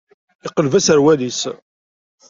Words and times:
Yeqleb 0.43 0.73
aserwal-is. 0.77 1.41